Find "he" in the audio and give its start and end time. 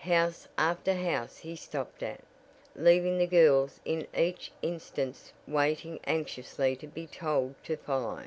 1.38-1.54